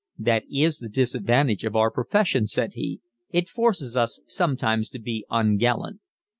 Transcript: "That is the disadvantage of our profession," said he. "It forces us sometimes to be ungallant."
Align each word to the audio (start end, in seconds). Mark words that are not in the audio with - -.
"That 0.17 0.45
is 0.51 0.79
the 0.79 0.89
disadvantage 0.89 1.63
of 1.63 1.75
our 1.75 1.91
profession," 1.91 2.47
said 2.47 2.73
he. 2.73 3.01
"It 3.29 3.47
forces 3.47 3.95
us 3.95 4.19
sometimes 4.25 4.89
to 4.89 4.99
be 4.99 5.27
ungallant." 5.29 5.99